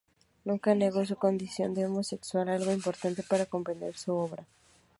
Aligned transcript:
Nunca 0.45 0.73
negó 0.73 1.05
su 1.05 1.15
condición 1.15 1.75
de 1.75 1.85
homosexual, 1.85 2.49
algo 2.49 2.71
importante 2.71 3.21
para 3.21 3.45
comprender 3.45 3.95
su 3.95 4.13
obra. 4.15 4.47